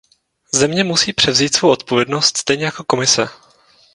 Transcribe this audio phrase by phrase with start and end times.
[0.53, 3.25] Země musí převzít svou odpovědnost stejně jako Komise.